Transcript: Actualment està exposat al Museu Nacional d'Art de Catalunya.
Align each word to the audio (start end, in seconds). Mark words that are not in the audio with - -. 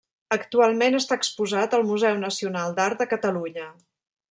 Actualment 0.35 0.97
està 0.99 1.17
exposat 1.21 1.77
al 1.79 1.85
Museu 1.91 2.17
Nacional 2.23 2.75
d'Art 2.81 3.05
de 3.05 3.09
Catalunya. 3.13 3.71